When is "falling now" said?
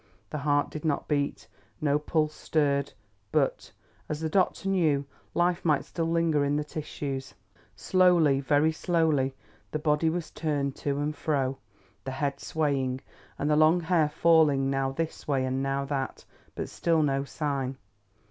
14.09-14.91